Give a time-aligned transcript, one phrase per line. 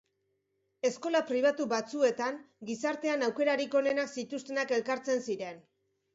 [0.87, 2.39] Eskola pribatu batzuetan
[2.71, 5.63] gizartean aukerarik onenak zituztenak elkartzen ziren.